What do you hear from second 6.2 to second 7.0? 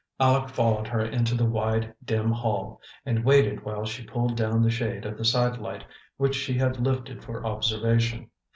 she had